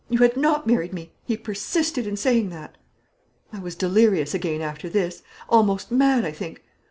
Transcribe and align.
You 0.09 0.17
had 0.17 0.35
not 0.35 0.65
married 0.65 0.93
me; 0.95 1.13
he 1.25 1.37
persisted 1.37 2.07
in 2.07 2.17
saying 2.17 2.49
that. 2.49 2.75
"I 3.53 3.59
was 3.59 3.75
delirious 3.75 4.33
again 4.33 4.59
after 4.61 4.89
this; 4.89 5.21
almost 5.47 5.91
mad, 5.91 6.25
I 6.25 6.31
think. 6.31 6.63